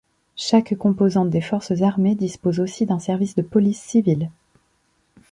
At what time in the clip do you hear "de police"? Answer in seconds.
3.35-3.79